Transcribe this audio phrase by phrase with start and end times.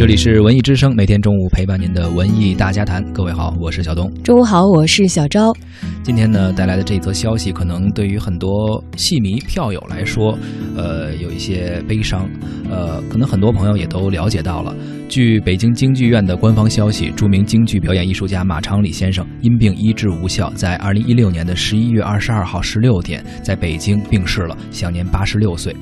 [0.00, 3.04] 这里是文艺之声，每天中午陪伴您的文艺大家谈。
[3.12, 4.10] 各位好，我是小东。
[4.22, 5.52] 中午好，我是小昭。
[6.02, 10.36] 今天呢，带来的这则消息，可能对于很多戏迷票友来说，
[10.74, 12.26] 呃，有一些悲伤。
[12.70, 14.74] 呃，可能很多朋友也都了解到了。
[15.08, 25.74] 据北京京剧院的官方消息，著名京剧表演艺术家马长礼先生因病医治无效，在二零一六年的十一月二十二号十六点，在北京病逝了，享年八十六岁。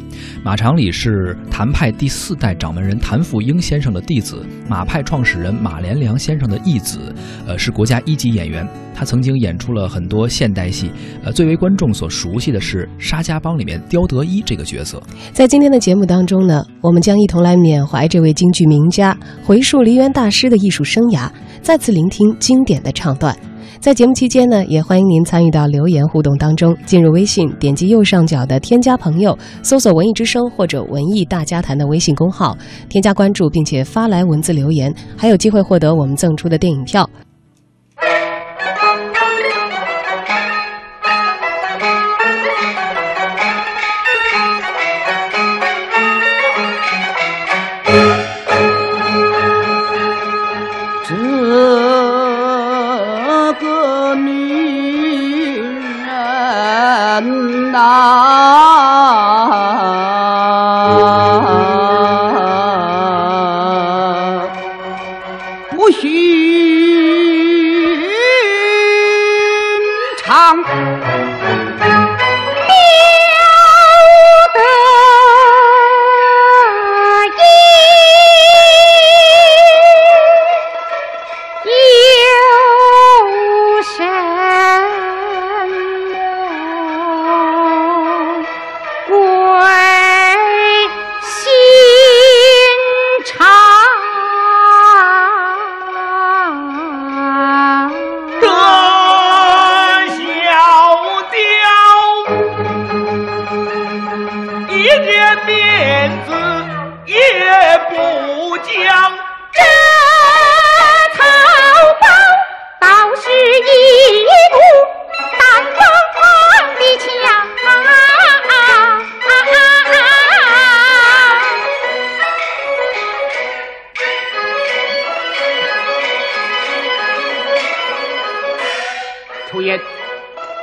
[0.42, 7.14] 马长礼是谭派第四代掌门人谭富英先生的弟子，马派创始人马连良先生的义子，
[7.46, 8.66] 呃，是国家一级演员。
[8.94, 10.90] 他曾经演出了很多现代戏，
[11.22, 15.02] 呃，最为观众所熟悉的是《沙家浜》里面刁德一这个角色。
[15.32, 23.36] 在今天的节目当中呢，我们将一同来缅怀这位京剧名家，回溯梨园大师的艺术生涯，再次聆听经典的唱段。
[23.80, 26.76] 在节目期间呢，也欢迎您参与到留言互动当中。
[26.84, 37.08] 进入微信，点击右上角的添加朋友，搜索“文艺之声”或者“文艺大家谈”的微信公号，添加关注，并且发来文字留言，还有机会获得我们赠出的电影票。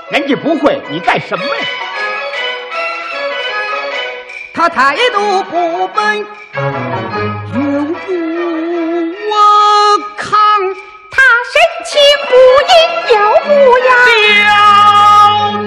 [0.09, 1.51] 人家不会，你干什么呀？
[4.53, 6.61] 他态度不笨，又
[7.83, 8.13] 不
[9.29, 9.35] 我
[10.15, 10.31] 抗，
[11.11, 11.21] 他
[11.51, 11.53] 神
[11.85, 11.99] 情
[12.29, 12.33] 不
[12.71, 12.73] 阴
[13.11, 13.49] 又不
[13.79, 13.89] 扬。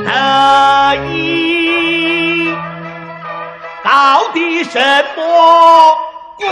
[0.05, 0.11] 刁德
[1.13, 2.55] 一，
[3.83, 3.89] 到
[4.33, 4.79] 底什
[5.17, 5.19] 么
[6.39, 6.47] 鬼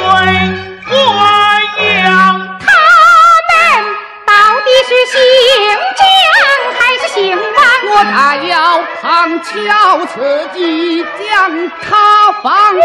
[7.96, 12.80] 我他要旁敲侧击将他放，我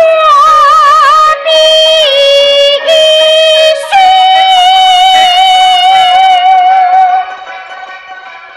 [1.44, 1.50] 必
[2.80, 3.92] 须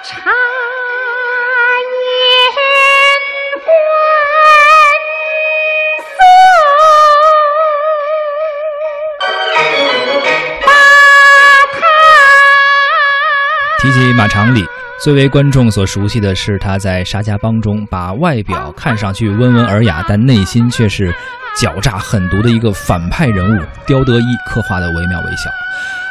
[0.04, 0.30] 察
[1.90, 2.06] 言
[3.64, 3.66] 观
[6.06, 6.16] 色，
[10.64, 10.68] 把
[11.72, 11.76] 他
[13.82, 14.64] 提起马长礼。
[15.04, 21.14] 最为观众所熟悉的是他在《沙家浜》中把外表看上去温文尔雅，但内心却是
[21.60, 25.50] 狡诈狠毒的一个反派人物刁德一刻画的惟妙惟肖。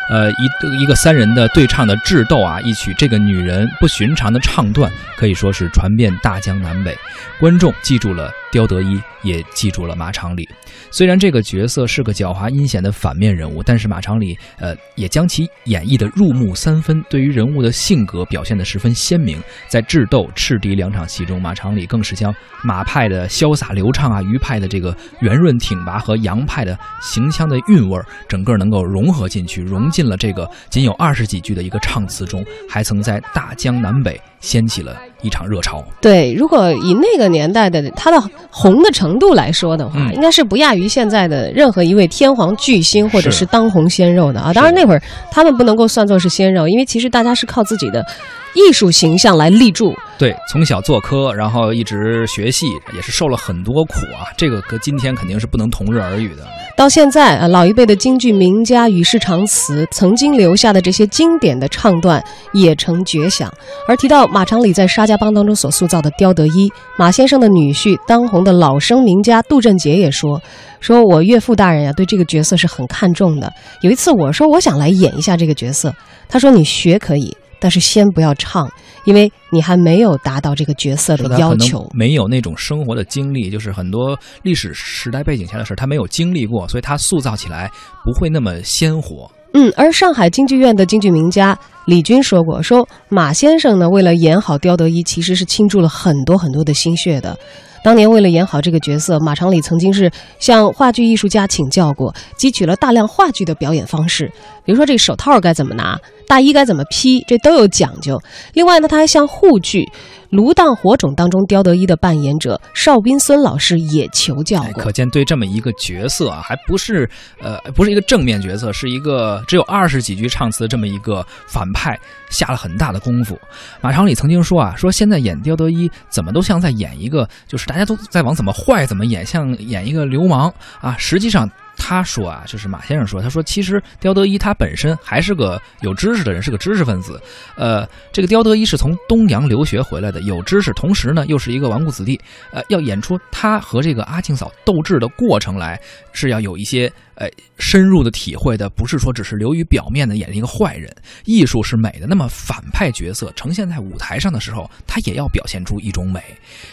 [0.09, 6.93] 呃，一一个三人的对唱的智斗啊，一曲这个女人不寻常的唱段，可以说是传遍大江南北。
[7.39, 10.47] 观众记住了刁德一，也记住了马长礼。
[10.91, 19.41] 虽然这个角色是个狡猾阴险的反面人物，但是马长礼呃也将其演绎的入木三分，对于人物的性格表现的十分鲜明。
[19.69, 27.97] 在智斗、赤敌两场戏中，马长礼更是将马派的潇洒流畅啊，余派的这个圆润挺拔和杨派的行腔的韵味，
[28.27, 29.92] 整个能够融合进去，融。
[29.93, 35.81] 进了这个仅有二十几句的一个唱词中，还曾在大江南北掀起了一场热潮。
[36.01, 44.53] 对，如果以那个年代的他的红的程度来说的话，应该是不亚于现在的任何一位天皇巨星或者是当红鲜肉的啊。
[44.53, 45.01] 当然那会儿
[45.31, 48.05] 他们不能够算作是鲜肉，因为其实大家是靠自己的
[48.53, 49.95] 艺术形象来立住。
[50.17, 54.27] 对，从小做科，然后一直学戏，也是受了很多苦啊。
[54.37, 56.45] 这个和今天肯定是不能同日而语的。
[56.75, 63.51] 到现在啊，老一辈的京剧名家与世长辞曾经留下的这些经典的唱段也成绝响。
[63.87, 70.41] 而提到马长礼在沙家浜当中所塑造的刁德一，马先生的女婿，当红的老生名家杜振杰也说
[70.81, 73.53] ：“说我岳父大人呀，对这个角色是很看重的。
[73.81, 75.93] 有一次我说我想来演一下这个角色，
[76.27, 78.67] 他说你学可以，但是先不要唱，
[79.05, 81.87] 因为你还没有达到这个角色的要求。
[81.93, 87.69] 没有那种生活的经历，就是很多历史时代背景下的事儿，他没有经历过，所以他塑造起来
[88.03, 89.29] 不会那么鲜活。
[89.53, 97.37] 嗯，而上海京剧院的京剧名家李军说过，说马先生呢，为了演好刁德一，其实是倾注了很多很多的心血的。
[97.83, 100.09] 当年为了演好这个角色，马长礼曾经是
[100.39, 104.31] 向话剧艺术家请教过，汲取了大量话剧的表演方式，
[104.65, 108.21] 比如说这手套该怎么拿，大衣该怎么披，这都有讲究。
[108.53, 109.81] 另外呢，他还向沪剧
[110.29, 114.91] 《炉荡火种》当中刁德一的扮演者邵斌孙老师也求教，过可。
[114.91, 117.09] 见对这么一个角色啊，还不是
[117.41, 121.99] 呃不是一个正面角色，是一个只有二十几句唱词这么一个反派，
[122.29, 123.37] 下了很大的功夫。
[123.81, 130.95] 马长礼曾经说啊，说现在演刁德一怎么都像在演一个，就是大家都在往怎么坏怎么演，像演一个流氓啊。
[130.97, 137.21] 实际上他说啊，就是马先生说，他说其实刁德一他本身还是个有知识的人，是个知识分子。
[137.55, 142.19] 呃，这个刁德一是从东洋留学回来的，有知识，同时呢又是一个纨绔子弟。
[142.51, 145.79] 呃，要演出他和这个阿庆嫂斗智的过程来，
[146.11, 147.27] 是要有一些呃
[147.57, 150.93] 深入的体会的，不是说只是流于表面的演一个坏人。
[151.25, 156.21] 艺术是美的，那么反派角色呈现在舞台上的时候，他也要表现出一种美。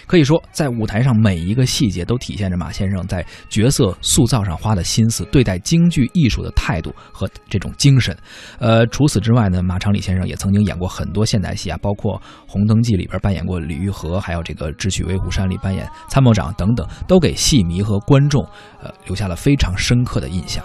[0.06, 8.16] 可以说，在舞台上每一个细节都体现着马先生在角色塑造上花的心思，对待京剧艺术的态度和这种精神。
[8.58, 18.44] 呃，除此之外呢，马长礼先生也曾经演过很多现代戏啊，包括《红灯记》里边扮演过李玉和，还有这个《智取威虎山》里扮演参谋长等等，都给戏迷和观众
[18.82, 20.64] 呃留下了非常深刻的印象。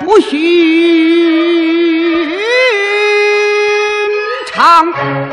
[0.00, 0.38] 不寻
[4.46, 5.27] 常。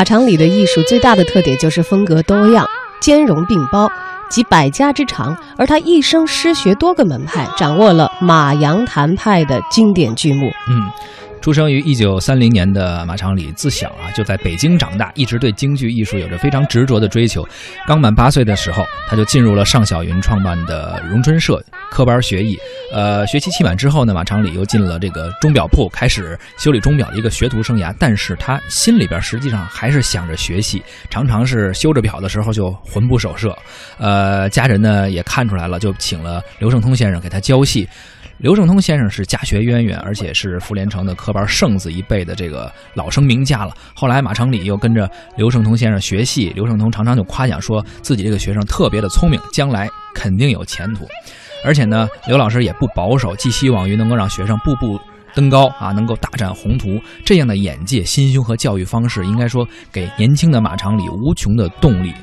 [0.00, 2.66] 马长礼的艺术最大的特点就是风格多样、
[3.02, 3.86] 兼容并包，
[4.30, 5.36] 集百家之长。
[5.58, 10.50] 而他一生师学多个门派，掌握了马杨谭派的经典剧目。
[10.70, 10.90] 嗯，
[11.40, 17.46] 出生于一九三零年的马长礼，自小啊就在北京长大，一直对京剧艺术有着非常执着的追求。
[17.86, 22.58] 刚满八岁的时候，他就进入了尚小云创办的荣春社科班学艺。
[22.92, 27.94] 呃，学期期满之后呢，马长礼又进了这个钟表铺，开始修理钟表的一个学徒生涯。
[27.98, 33.56] 但是他心里边实际上还是想着学戏，常常是修着表的时候就魂不守舍。
[33.96, 37.88] 呃，家人呢也看出来了，就请了刘胜通先生给他教戏。
[38.40, 43.74] 刘胜通先生是家学渊源，而且是傅连城的科班圣子一辈的这个老生名家了。
[43.94, 51.06] 后来马长礼又跟着刘胜通先生学戏，刘胜通常常就夸奖说自己这个学生特别的聪明，将来肯定有前途。
[51.66, 54.98] 而且呢，刘老师也不保守，寄希望于能够让学生步步
[55.34, 56.98] 登高啊，能够大展宏图。
[57.26, 62.14] 这样的眼界、心胸和教育方式，应该说给年轻的马长礼无穷的动力。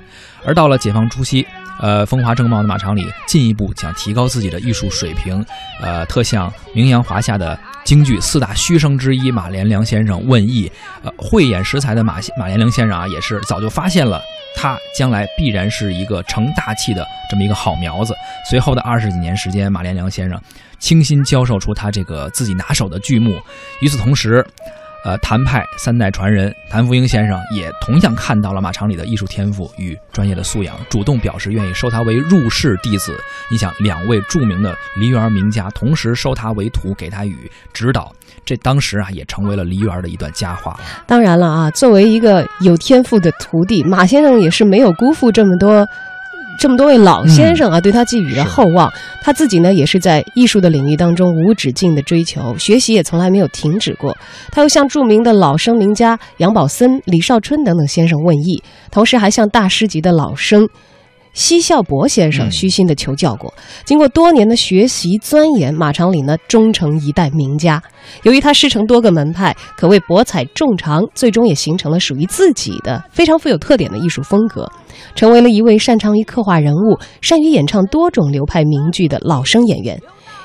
[0.43, 1.45] 而到了解放初期，
[1.79, 5.45] 呃，风华正茂的马长礼进一步想提高自己的艺术水平，
[5.81, 10.71] 呃，特向名扬华夏的京剧四大须生之一马连良先生问艺。
[11.03, 14.21] 呃，慧眼识才的马马连良先生啊，也是早就发现了
[14.55, 18.15] 他将来必然是一个成大器的这么一个好苗子。
[18.49, 20.41] 随后的二十几年时间，马连良先生
[20.79, 23.39] 倾心教授出他这个自己拿手的剧目。
[23.81, 24.45] 与此同时，
[25.05, 33.17] 呃，谭派三代传人谭福英先生也同样看到了马长礼的艺术天赋与专业的素养，主动表示愿意收他为入室弟子。
[33.49, 37.35] 你想，两位著名的梨园名家同时收他为徒，给他与
[37.71, 38.11] 指导，
[38.43, 40.77] 这当时啊也成为了梨园的一段佳话。
[41.05, 45.87] 当然了啊，作为一个有天赋的徒弟，马先生也是没有辜负这么多。
[46.59, 48.91] 这么多位老先生啊，对他寄予了厚望。
[49.21, 54.15] 他自己呢，也是在艺术的领域当中无止境的追求，学习也从来没有停止过。
[54.51, 60.67] 他又向著名的老生名家杨宝森、李少春等等先生问艺，同时还向大师级的老生。
[61.37, 62.51] 奚孝伯先生嗯。
[62.51, 63.53] 虚心的求教过，
[63.85, 67.79] 经过多年的学习钻研，马长礼呢终成一代名家。
[68.23, 74.67] 由于他师承多个门派，可谓博采众长，最终也形成了属于自己的非常富有特点的艺术风格，
[75.13, 80.01] 成为了一位擅长于刻画人物、善于演唱多种流派名剧的老生演员。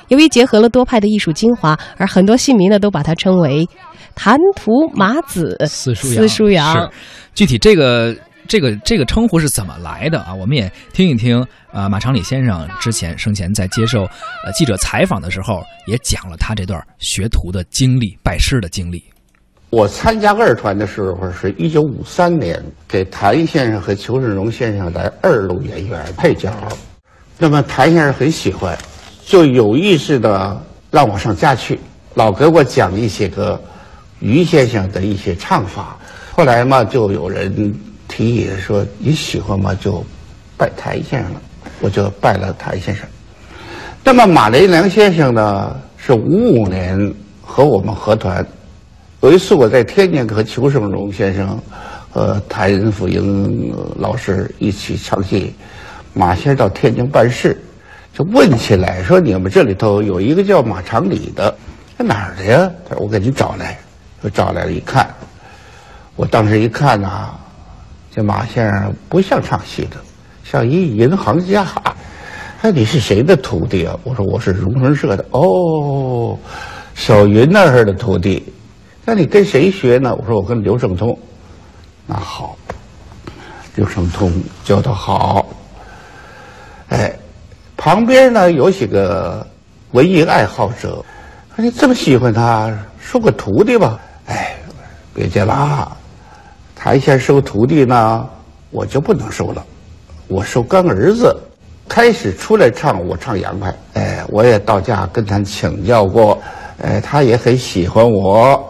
[0.08, 3.66] 由于结合了多派的艺术精华，而很多戏迷呢都把他称为
[4.14, 6.90] “谈图马子”四书四叔阳是。
[7.34, 8.14] 具体这个
[8.52, 10.34] 这个这个称呼是怎么来的啊？
[10.34, 11.42] 我们也听一听
[11.72, 14.02] 啊，马长礼先生之前生前在接受
[14.44, 19.02] 呃记者采访的时候，也讲了他这段学徒的经历、拜师的经历。
[19.70, 26.52] 我参加二团的时候是一九五三年，给谭先生和裘盛戎先生来二路演员配角。
[27.38, 28.76] 那么谭先生很喜欢，
[29.24, 31.80] 就有意识的让我上家去，
[32.12, 33.58] 老给我讲一些个
[34.20, 35.96] 于先生的一些唱法。
[36.32, 37.74] 后来嘛，就有人
[38.14, 40.04] 提议说你喜欢嘛，就
[40.58, 41.40] 拜谭先生了，
[41.80, 43.06] 我就拜了谭先生。
[44.04, 48.46] 那么马连良先生呢，是五五年和我们合团。
[49.22, 51.58] 有一次我在天津和裘盛戎先生、
[52.10, 55.54] 和谭仁福英老师一起唱戏，
[56.12, 57.58] 马先生到天津办事，
[58.12, 61.56] 就问起来说：“你们这里头有一个叫马长礼的，
[61.98, 63.78] 在哪儿的呀？”他说：“我给你找来。”
[64.22, 65.08] 就找来了，一看，
[66.14, 67.34] 我当时一看呐，
[68.14, 69.96] 这马先生不像唱戏的，
[70.44, 71.66] 像一银行家。
[72.60, 73.98] 哎，你是谁的徒弟啊？
[74.04, 75.24] 我说我是荣春社的。
[75.30, 76.38] 哦，
[76.94, 78.52] 小云那儿的徒弟。
[79.06, 80.14] 那你跟谁学呢？
[80.14, 81.18] 我说我跟刘胜通。
[82.06, 82.54] 那好，
[83.76, 84.30] 刘胜通
[84.62, 85.46] 教的好。
[86.90, 87.10] 哎，
[87.78, 89.44] 旁边呢有几个
[89.92, 91.02] 文艺爱好者，
[91.56, 93.98] 说你这么喜欢他，收个徒弟吧。
[94.26, 94.54] 哎，
[95.14, 95.96] 别介了，
[96.84, 98.28] 他一下收徒弟呢，
[98.72, 99.64] 我就不能收了。
[100.26, 101.32] 我收干儿子，
[101.88, 103.72] 开始出来唱，我唱洋派。
[103.94, 106.36] 哎，我也到家跟他请教过，
[106.82, 108.60] 哎，他也很喜欢我。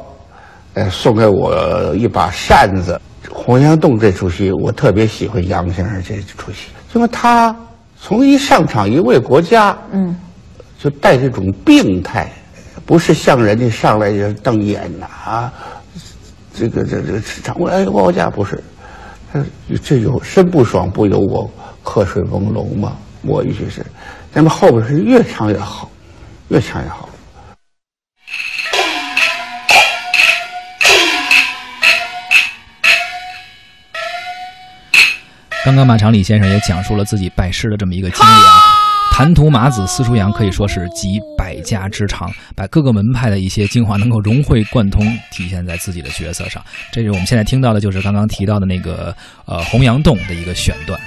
[0.75, 3.01] 哎，送给我一把扇子，
[3.33, 7.57] 《洪阳洞》这出戏我特别喜欢杨先生这出戏，因为他
[7.99, 10.15] 从一上场一为国家，嗯，
[10.79, 12.31] 就带这种病态，
[12.85, 15.53] 不是像人家上来就瞪眼呐啊，
[16.55, 18.63] 这个这这场为哎国家不是，
[19.33, 19.43] 他
[19.83, 21.51] 这有身不爽不由我，
[21.83, 23.85] 瞌睡朦胧嘛，我意思是，
[24.33, 25.91] 那么后边是越唱越好，
[26.49, 27.09] 越唱越好。
[35.65, 38.82] 刚刚马长礼先生也讲述了自己拜师的这么一个经历啊，
[39.15, 46.65] 谈吐马子四书阳可以说是集百家之长，把各个门派的一些精华能够融会贯通，体现在自己的角色上。
[46.91, 49.15] 这是我们现在听到的，就是刚刚提到的那个
[49.45, 50.99] 呃洪阳洞的一个选段。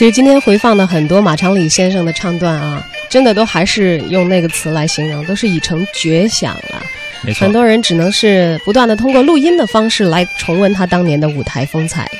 [0.00, 6.82] 其实今天回放的很多马长礼先生的唱段啊，真的都还是用那个词来形容，都是已成绝响了。
[7.20, 12.10] 没错，很多人只能是不断的通过录音的方式来重温他当年的舞台风采。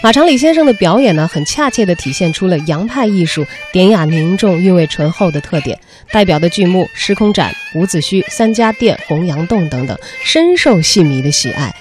[0.00, 5.76] 马长礼先生的表演呢，很恰切地体现出了洋派艺术典雅凝重、韵味醇厚的特点。
[6.12, 7.50] 代表的剧目《时空斩》
[7.80, 11.74] 《伍子胥》《三家店》《洪阳洞》等等，深受戏迷的喜爱。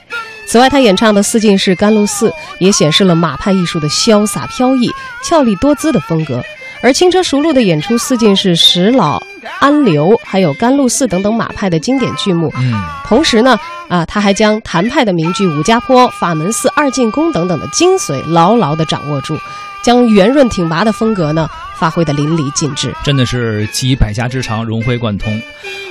[0.54, 2.30] 此外，他演唱的四进士《甘露寺》
[2.60, 4.88] 也显示了马派艺术的潇洒飘逸、
[5.24, 6.44] 俏丽多姿的风格。
[6.80, 9.20] 而轻车熟路的演出四进士石老、
[9.58, 12.54] 安流，还有甘露寺等等马派的经典剧目。
[12.60, 12.72] 嗯，
[13.04, 13.58] 同时呢，
[13.90, 19.36] 啊，他还将谭派的名剧《武家坡》《法门寺》《二进宫》等等的精髓牢牢地掌握住，
[19.82, 21.50] 将圆润挺拔的风格呢
[21.84, 22.96] 发挥的淋漓尽致。
[23.04, 25.42] 真的是集百家之长，融会贯通。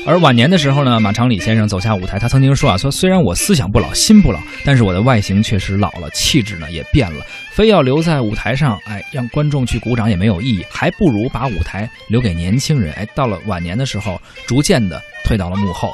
[0.06, 12.90] 而晚年的时候呢，马长礼先生走下舞台，他曾经说啊，说虽然我思想不老，心不老，但是我的外形确实老了，气质呢也变了，非要留在舞台上，哎，让观众去鼓掌也没有意义，还不如把舞台留给年轻人。
[12.94, 15.92] 哎，到了晚年的时候，逐渐的退到了幕后。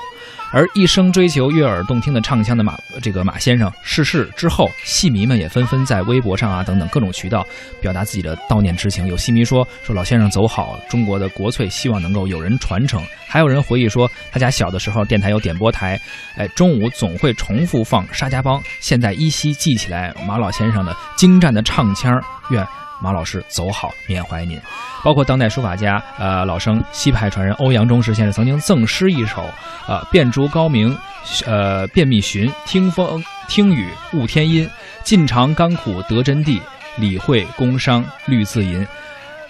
[0.53, 7.47] 而一生追求悦耳动听的唱腔的马这个马先生逝世之后，戏迷们也纷纷在微博上啊等等各种渠道
[7.81, 9.07] 表达自己的悼念之情。
[9.07, 13.03] 有戏迷说说老先生走好，中国的国粹希望能够有人传承。
[13.27, 16.01] 还有人回忆说，他家小的时候电台有点播台，
[16.37, 22.13] 哎，中午总会重复放《沙家浜》，现在依稀记起来马老先生的精湛的唱腔。
[22.51, 22.67] 愿
[23.01, 24.61] 马老师走好，缅怀您。
[25.05, 29.49] 包括当代书法家，呃，老生西派传人欧阳中石先生曾经赠诗一首，
[29.87, 30.97] 呃，遍竹高明，
[31.47, 34.69] 呃，便秘寻，听风听雨悟天音，
[35.05, 36.61] 尽尝甘苦得真谛，
[36.97, 38.85] 理会工商虑自吟。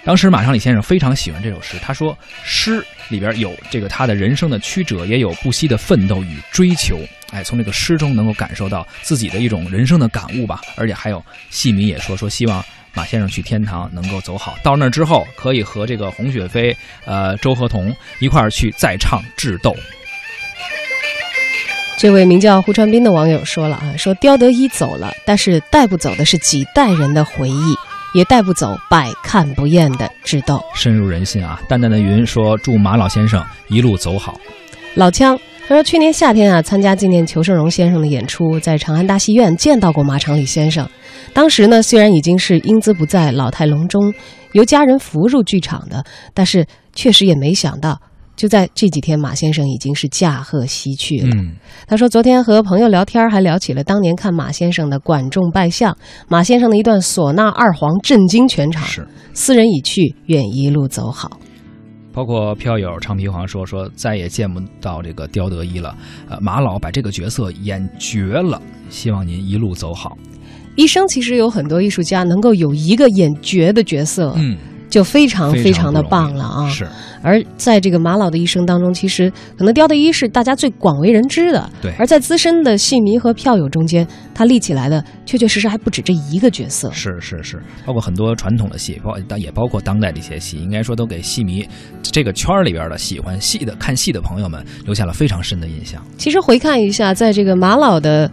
[0.05, 7.01] 当时马长礼先生非常喜欢这首诗，他说诗里边有这个他的人生的曲折，也有不惜的奋斗与追求。
[7.31, 10.61] 哎，从这个诗中能够感受到自己的一种人生的感悟吧。
[10.77, 12.65] 而且还有戏迷也说说希望。
[12.95, 19.71] 马先生去天堂能够走好，到那之后可以和这个洪雪飞、呃周和同一块儿去再唱《智斗》。
[21.97, 27.75] 这位名叫胡传斌的网友说了啊，说刁德一走了，但是带不走的是几代人的回忆，
[28.15, 31.61] 也带不走百看不厌的智斗，深入人心啊！
[31.69, 34.41] 淡淡的云说祝马老先生一路走好。
[34.95, 35.37] 老枪
[35.69, 40.89] 他说去年夏天啊，参加纪念裘盛戎先生的演出，在长安大戏院见到过马长礼先生。
[41.35, 44.15] 当时呢，虽然已经是英姿不在、老态龙钟，
[44.53, 48.01] 由家人扶入剧场的，但是确实也没想到，
[48.35, 51.37] 就在这几天，马先生已经是驾鹤西去了。
[51.87, 55.95] 他说，昨天和朋友聊天，还聊起了当年看马先生的管仲拜相，
[56.29, 58.83] 马先生的一段唢呐二黄震惊全场。
[58.87, 61.39] 是，斯人已去，愿一路走好。
[62.19, 65.97] 包括票友唱皮黄说说再也见不到这个刁德一了。
[66.29, 68.61] 呃，马老把这个角色演绝了，
[68.91, 70.19] 希望您一路走好。
[70.75, 74.57] 一生其实有很多艺术家能够有一个演绝的角色，嗯，
[74.89, 76.69] 就非常非常的棒了啊！
[76.69, 76.89] 是。
[77.21, 81.93] 而在这个马老的一生当中，其实可能刁德一是大家最广为人知的，对。
[81.99, 86.91] 而在资深的戏迷和票友中间，他立起来的确确实实还不止这一个角色。
[86.93, 91.69] 是是是，包括很多传统的戏，包也包括当代的一些戏，应该说都给戏迷
[92.03, 96.01] 这个圈里边的喜欢戏的看戏的朋友们留下了非常深的印象。
[96.17, 98.31] 其实回看一下，在这个马老的。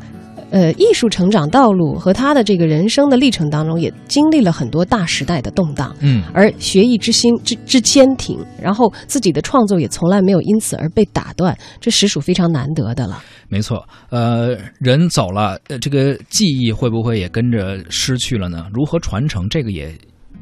[0.55, 5.93] 呃，艺术成长道路和他的这个人生的历程当中，也经历了很多大时代的动荡。
[5.99, 13.21] 嗯，而学艺之心之之坚挺，然后自己的创作也从来没有因此而被打断，这实属非常难得的了。
[13.49, 18.67] 没错，呃，人走了，呃，这个记忆会不会也跟着失去了呢？
[18.73, 19.49] 如何传承？
[19.49, 19.93] 这个也。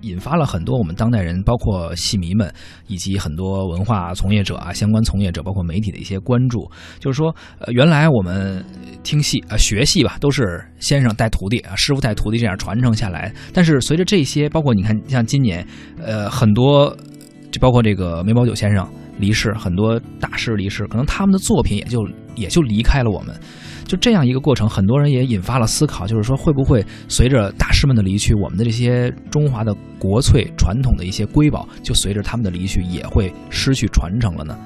[0.04, 2.54] 引发了很多我们当代人，包括戏迷们，
[2.88, 6.70] 以及很多文化从业者啊、相关从业者，包括媒体的一些关注。
[7.00, 8.64] 就是说，呃，原来我们
[9.02, 13.34] 听戏啊、学戏吧，都是先生带徒弟啊，师傅带徒弟这样传承下来。
[13.54, 15.66] 但是随着这些，包括你看，像今年，
[16.00, 16.96] 呃，很多，
[17.52, 18.88] 就包括这个梅葆玖先生
[19.18, 23.36] 离世，很多大师离世，可能他们的作品也就也就离开了我们。
[23.86, 34.58] 就这样一个过程，很多人也引发了思考，就是说会不会随着大师们的离去，我们的这些中华的国粹传统的一些瑰宝，就随着他们的离去也会失去传承了呢？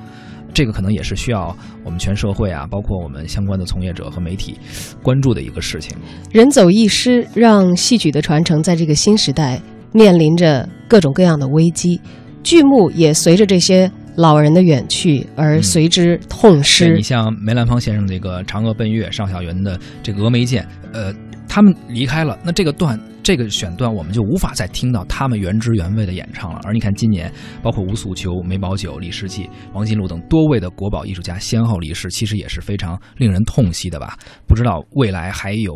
[0.54, 4.58] 这个可能也是需要我们全社会啊，包括我们相关的从业者和媒体
[5.04, 5.96] 关注的一个事情。
[6.32, 12.00] 人走艺失，让戏曲的传承在这个新时代面临着各种各样的危机，
[12.44, 13.92] 剧目也随着这些。
[14.18, 16.96] 老人的远去而随之痛失。
[16.96, 21.14] 你像梅兰芳先生这个《嫦娥奔月》，尚小云的这个《峨眉剑》，呃，
[21.48, 23.00] 他们离开了，那这个段。
[23.28, 26.62] 这个选段我们就无法再听到他们原汁原味的演唱了。
[26.64, 27.30] 而你看，今年
[27.62, 34.18] 包括吴素秋、梅葆玖、李世济、王金禄等多位的国宝艺术家先后离世，其实也是非常令人痛惜的吧？
[34.48, 35.74] 不知道未来还有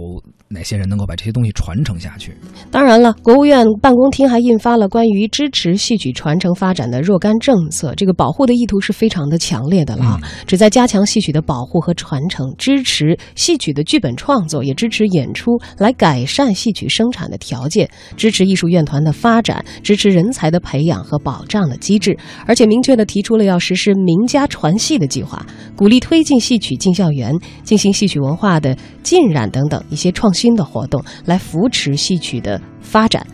[0.48, 2.34] 哪些人能够把这些东西传承下去？
[2.72, 17.38] 当然了，国务院办公厅还印发了关于支持戏曲传承发展的若干政策，这个保护的意图是非常的强烈的了，旨在加强戏曲的保护和传承，支持戏曲的剧本创作，也支持演出，来改善戏曲生产的。
[17.42, 33.26] 条件支持艺术院团的发展，支持人才的培养和保障的机制，而且明确的提出了要实施名家传戏的计划，鼓励推进戏曲进校园，进行戏曲文化的浸染等等一些创新的活动，来扶持戏曲的发展。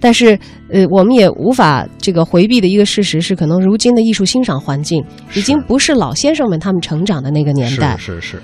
[0.00, 0.38] 但是，
[0.68, 8.42] 呃，我们也无法这个回避的一个事实是，可能如今的艺术欣赏环境已经不是老先生们他们成长的那个年代，是是，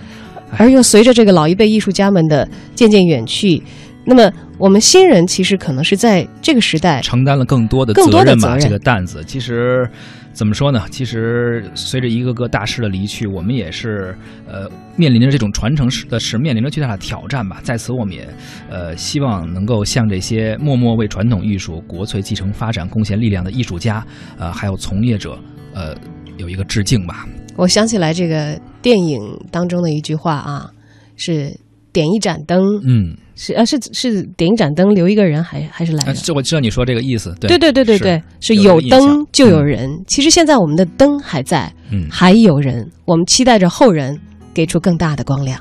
[0.57, 3.62] 而又随着这个老一辈艺术家们的渐渐远去。
[4.05, 8.59] 那么，我们新人其实可能是在这个时代承担了更多的责任吧？
[8.59, 9.89] 这个担子，其实
[10.33, 10.83] 怎么说呢？
[10.91, 14.17] 其实随着一个个大师的离去，我们也是
[14.49, 17.61] 呃面临着这种传承的是面临着巨大的挑战吧。
[17.63, 18.27] 在此，我们也
[18.71, 24.05] 呃希望能够向这些默默为传统艺术、国粹继承发展贡献力量的艺术家，
[24.39, 25.39] 呃，还有从业者，
[25.75, 25.95] 呃，
[26.39, 27.29] 有一个致敬吧。
[27.55, 30.71] 我想起来这个电影当中的一句话啊，
[31.17, 31.55] 是
[31.92, 36.12] 点一盏灯，嗯，是呃是是点一盏灯留一个人，还还是来？
[36.14, 39.88] 这我知道你说这个意思，对对对对对是对，是有灯就有人。
[40.07, 44.18] 其实现在我们的灯还在，嗯，还有人，我们期待着后人
[44.55, 45.61] 给出更大的光亮。